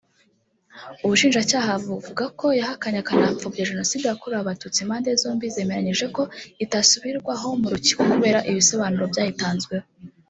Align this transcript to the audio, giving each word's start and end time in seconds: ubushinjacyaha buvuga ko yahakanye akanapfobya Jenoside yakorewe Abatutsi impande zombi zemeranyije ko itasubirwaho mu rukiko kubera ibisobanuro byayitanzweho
ubushinjacyaha 1.05 1.71
buvuga 1.83 2.23
ko 2.39 2.47
yahakanye 2.59 2.97
akanapfobya 3.01 3.67
Jenoside 3.71 4.03
yakorewe 4.07 4.41
Abatutsi 4.41 4.77
impande 4.81 5.09
zombi 5.21 5.45
zemeranyije 5.55 6.05
ko 6.15 6.23
itasubirwaho 6.63 7.47
mu 7.61 7.67
rukiko 7.73 7.99
kubera 8.11 8.39
ibisobanuro 8.51 9.05
byayitanzweho 9.11 9.87